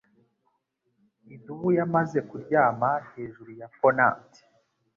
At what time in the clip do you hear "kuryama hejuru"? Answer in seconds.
2.29-3.51